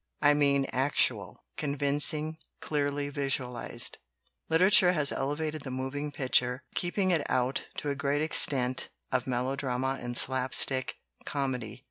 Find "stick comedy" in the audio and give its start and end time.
10.55-11.79